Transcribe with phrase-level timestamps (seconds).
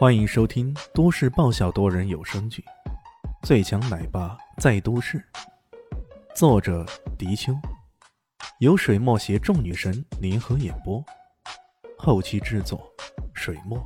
[0.00, 2.64] 欢迎收听都市爆笑多人有声剧
[3.46, 5.18] 《最强奶爸在都市》，
[6.34, 6.86] 作者：
[7.18, 7.52] 迪秋，
[8.60, 11.04] 由水墨携众女神联合演播，
[11.98, 12.90] 后期制作：
[13.34, 13.78] 水墨。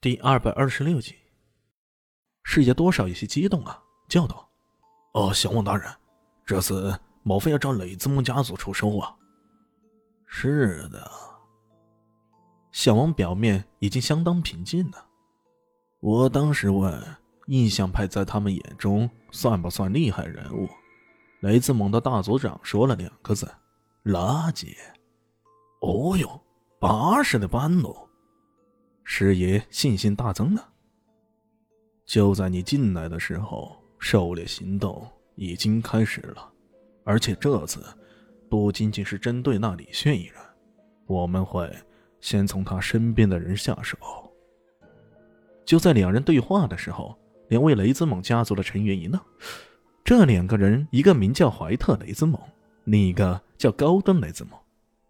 [0.00, 1.16] 第二百二十六集，
[2.44, 4.48] 世界多少有些激动啊，叫道
[5.14, 5.92] ：“哦，小王大人，
[6.46, 9.12] 这次莫非要找雷子梦家族出手啊
[10.24, 11.10] ？”“是的。”
[12.72, 15.06] 小王表面已经相当平静了。
[16.00, 17.00] 我当时问
[17.46, 20.68] 印象派在他们眼中算不算厉害人物，
[21.40, 23.46] 雷子盟的大族长说了两个字
[24.04, 24.74] ：“垃圾。”
[25.82, 26.40] 哦哟，
[26.80, 28.08] 巴适的班喽！
[29.04, 30.62] 师爷信心大增呢。
[32.06, 36.52] 就在你进来的时候，狩猎行动已经开始了，
[37.04, 37.84] 而且这次
[38.48, 40.36] 不仅仅是针对那李炫一人，
[41.06, 41.70] 我们会。
[42.22, 43.98] 先从他身边的人下手。
[45.66, 47.14] 就在两人对话的时候，
[47.48, 49.20] 两位雷兹蒙家族的成员一愣。
[50.02, 52.40] 这两个人，一个名叫怀特雷兹蒙，
[52.84, 54.58] 另一个叫高登雷兹蒙。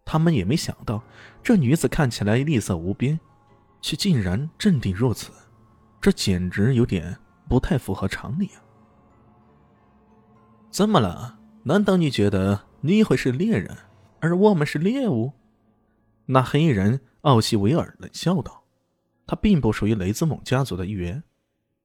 [0.05, 1.03] 他们也没想到，
[1.43, 3.19] 这女子看起来厉色无边，
[3.81, 5.31] 却竟然镇定若此。
[6.01, 7.17] 这简直有点
[7.49, 8.59] 不太符合常理啊！
[10.71, 11.39] 怎么了？
[11.65, 13.77] 难道你觉得你会是猎人，
[14.21, 15.33] 而我们是猎物？
[16.27, 18.63] 那黑衣人奥西维尔冷笑道
[19.27, 21.23] ：“他并不属于雷兹蒙家族的一员，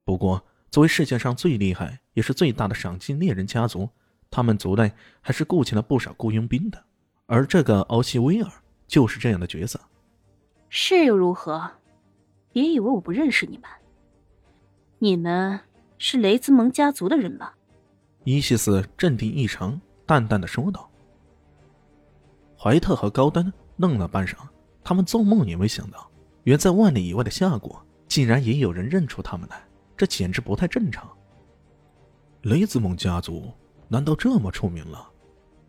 [0.04, 3.90] 不过作为世界上最厉害也是最大的赏金猎人家族，
[4.30, 6.84] 他们族内还是雇请了不少雇佣兵的。
[7.28, 8.52] 而这个奥西维尔
[8.88, 9.80] 就是这样的角色。
[10.70, 11.72] 是又如何？
[12.52, 13.70] 别以为我不认识你们。
[15.00, 15.60] 你们
[15.98, 17.56] 是雷兹蒙家族的人吧？”
[18.24, 20.90] 伊西斯镇定异常，淡淡的说道。
[22.58, 23.54] 怀特和高登。
[23.80, 24.38] 愣了半晌，
[24.88, 26.10] 他们做梦也没想到，
[26.46, 29.62] 远在万里以外的夏国，竟然也有人认出他们来，
[29.98, 31.06] 这简直不太正常。
[32.44, 33.52] 雷兹蒙家族
[33.90, 35.06] 难道这么出名了？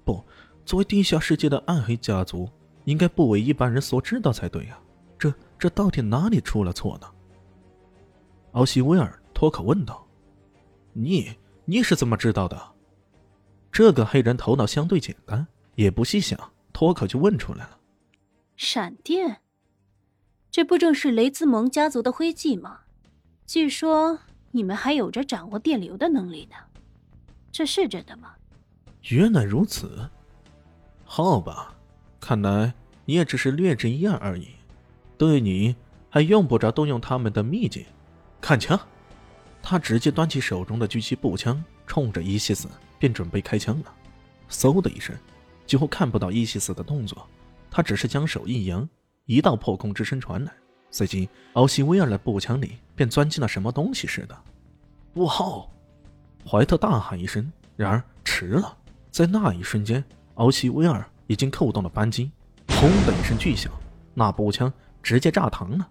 [0.05, 0.25] 不，
[0.65, 2.49] 作为地下世界的暗黑家族，
[2.85, 4.79] 应该不为一般人所知道才对呀。
[5.19, 7.09] 这这到底哪里出了错呢？
[8.53, 10.07] 奥西威尔脱口问道
[10.95, 12.57] ：“你你是怎么知道的？”
[13.73, 15.45] 这个黑人头脑相对简单，
[15.75, 16.39] 也不细想，
[16.73, 17.78] 脱口就问出来了。
[18.61, 19.41] 闪电，
[20.51, 22.81] 这不正是雷兹蒙家族的徽记吗？
[23.47, 24.19] 据说
[24.51, 26.57] 你们还有着掌握电流的能力呢，
[27.53, 28.35] 这是真的吗？
[29.11, 30.11] 原来如此，
[31.05, 31.77] 好吧，
[32.19, 32.75] 看来
[33.05, 34.49] 你也只是略知一二而已。
[35.17, 35.77] 对你
[36.11, 37.87] 还用不着动用他们的秘籍。
[38.41, 38.77] 看枪！
[39.63, 42.69] 他直接端起手中的狙击步枪，冲着伊西斯
[42.99, 43.95] 便准备开枪了。
[44.51, 45.17] 嗖的一声，
[45.65, 47.25] 几乎看不到伊西斯的动作。
[47.71, 48.89] 他只是将手一扬，
[49.27, 50.53] 一道破空之声传来，
[50.91, 54.37] 随即奥西威尔的步枪里便钻进了什么东西似的。
[55.13, 55.71] 不好！
[56.47, 58.77] 怀特大喊一声，然而迟了，
[59.11, 60.03] 在那一瞬间，
[60.35, 62.31] 奥西威尔已经扣动了扳机，
[62.67, 63.73] 砰的一声巨响，
[64.15, 65.89] 那步枪直接炸膛了。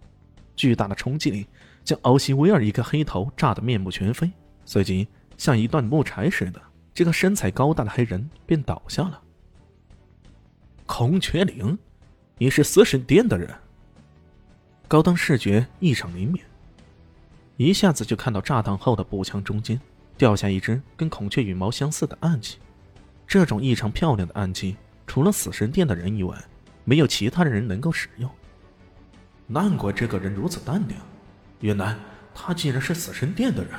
[0.55, 1.45] 巨大的冲击力
[1.83, 4.31] 将奥西威尔一个黑头炸得面目全非，
[4.65, 5.07] 随即
[5.38, 6.59] 像一段木柴似的，
[6.94, 9.21] 这个身材高大的黑人便倒下了。
[10.88, 11.78] 孔雀翎，
[12.38, 13.53] 你是死神殿的人。
[14.88, 16.42] 高登视觉异常灵敏，
[17.58, 19.80] 一下子就看到炸弹后的步枪中间
[20.18, 22.58] 掉下一只跟孔雀羽毛相似的暗器。
[23.28, 26.36] 这种异常漂亮的暗器，除了死神殿的人以外，
[26.86, 28.31] 没有其他的人能够使用。
[29.46, 30.96] 难怪这个人如此淡定，
[31.59, 31.98] 原来
[32.34, 33.74] 他竟然是死神殿的人。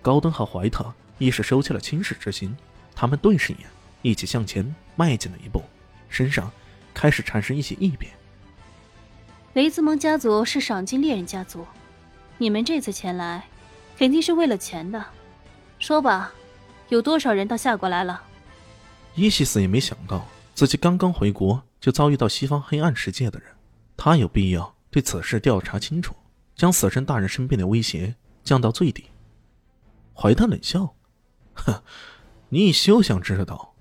[0.00, 2.56] 高登和怀特一时收起了轻视之心，
[2.96, 3.66] 他们对视一眼，
[4.00, 5.62] 一起向前迈进了一步。
[6.14, 6.48] 身上
[6.94, 8.12] 开始产生一些异变。
[9.54, 11.66] 雷兹蒙家族是赏金猎人家族，
[12.38, 13.44] 你们这次前来，
[13.98, 15.04] 肯定是为了钱的。
[15.80, 16.32] 说吧，
[16.88, 18.22] 有多少人到夏国来了？
[19.16, 20.24] 伊西斯也没想到
[20.54, 23.48] 自己刚刚回国就遭遇到西方黑暗世界的人，
[23.96, 26.14] 他有必要对此事调查清楚，
[26.54, 29.04] 将死神大人身边的威胁降到最低。
[30.16, 30.94] 怀特冷笑
[31.54, 31.82] ：“哼，
[32.48, 33.73] 你休想知道。”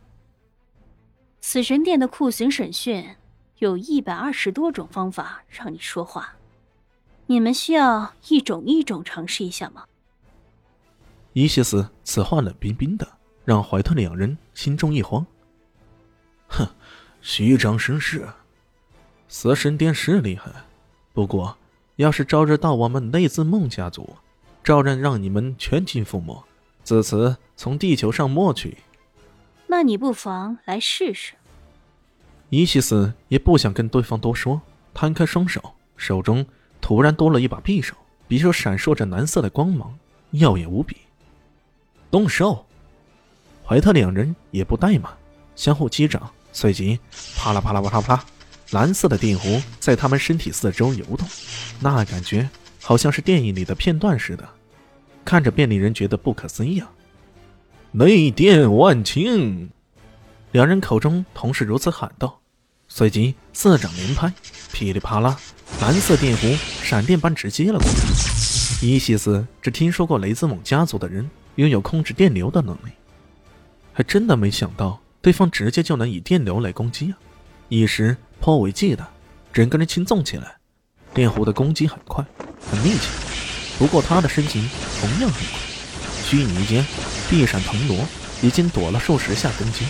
[1.46, 3.18] 死神殿的酷刑审讯，
[3.58, 6.36] 有一百二十多种方法让你说话，
[7.26, 9.84] 你们需要一种一种尝试一下吗？
[11.34, 13.06] 伊西斯此话冷冰冰的，
[13.44, 15.26] 让怀特两人心中一慌。
[16.48, 16.66] 哼，
[17.22, 18.26] 虚张声势，
[19.28, 20.50] 死神殿是厉害，
[21.12, 21.58] 不过
[21.98, 24.16] 要是招惹到我们内兹梦家族，
[24.64, 26.42] 照样让你们全军覆没，
[26.86, 28.78] 自此从地球上抹去。
[29.76, 31.34] 那你不妨来试试。
[32.52, 34.62] 伊西斯也不想跟对方多说，
[34.94, 36.46] 摊开双手，手中
[36.80, 37.96] 突然多了一把匕首，
[38.30, 39.98] 匕首闪烁着蓝色的光芒，
[40.30, 40.98] 耀眼无比。
[42.12, 42.68] 动手！
[43.66, 45.12] 怀特两人也不怠慢，
[45.56, 47.00] 相互击掌，随即
[47.36, 48.26] 啪啦啪啦啪啦啪啦，
[48.70, 51.28] 蓝色的电弧在他们身体四周游动，
[51.80, 52.48] 那感觉
[52.80, 54.48] 好像是电影里的片段似的，
[55.26, 56.92] 看着便令人觉得不可思议啊！
[57.94, 59.70] 雷电万顷，
[60.52, 62.40] 两人口中同时如此喊道，
[62.88, 64.34] 随即四掌连拍，
[64.72, 65.38] 噼里啪啦，
[65.80, 67.94] 蓝色电弧闪电般直接了过来。
[68.82, 72.90] 伊西斯只听说过雷兹蒙家族的人拥有控制电流的能力。
[73.94, 77.18] 还真的没想到，对方直接就能以电流来攻击啊！
[77.70, 79.04] 一时颇为忌惮，
[79.54, 80.56] 整个人轻纵起来。
[81.14, 82.26] 电弧的攻击很快，
[82.72, 83.08] 很密集，
[83.78, 84.68] 不过他的身形
[85.00, 85.60] 同样很快。
[86.26, 86.84] 虚拟间，
[87.36, 88.06] 地闪腾挪，
[88.42, 89.86] 已经躲了数十下攻击。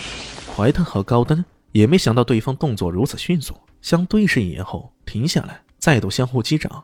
[0.56, 6.84] 怀特和高登也没想到对方动作如此迅速，相对视一眼后停下来，再度相互击掌。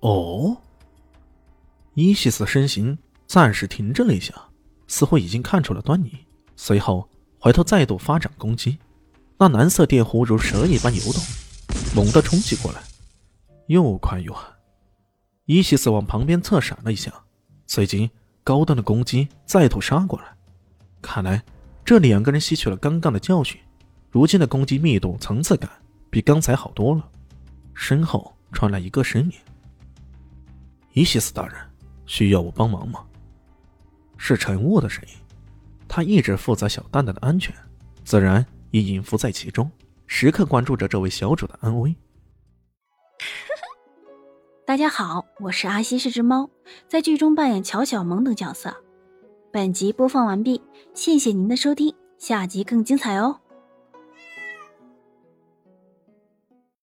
[0.00, 0.56] 哦，
[1.94, 4.34] 伊西斯身形暂时停滞了一下。
[4.88, 6.12] 似乎已经看出了端倪，
[6.54, 7.08] 随后
[7.40, 8.78] 怀特再度发展攻击，
[9.36, 11.20] 那蓝色电弧如蛇一般游动，
[11.92, 12.80] 猛地冲击过来，
[13.66, 14.48] 又快又狠。
[15.46, 17.12] 伊西斯往旁边侧闪了一下，
[17.66, 18.10] 随即
[18.46, 20.26] 高端的攻击再度杀过来。
[21.02, 21.42] 看来
[21.84, 23.60] 这两个人吸取了刚刚的教训，
[24.08, 25.68] 如今的攻击密度、层次感
[26.10, 27.10] 比刚才好多了。
[27.74, 29.32] 身后传来一个声音
[30.94, 31.56] ：“伊西斯大人，
[32.06, 33.04] 需要我帮忙吗？”
[34.16, 35.14] 是陈雾的声音，
[35.88, 37.52] 他一直负责小蛋蛋的安全，
[38.04, 39.68] 自然也隐伏在其中，
[40.06, 41.92] 时刻关注着这位小主的安危。
[44.66, 46.50] 大家好，我是阿西，是只猫，
[46.88, 48.74] 在剧中扮演乔小萌等角色。
[49.52, 50.60] 本集播放完毕，
[50.92, 53.38] 谢谢您的收听，下集更精彩哦。